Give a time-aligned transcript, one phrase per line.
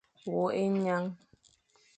[0.29, 1.03] Wôkh ényan.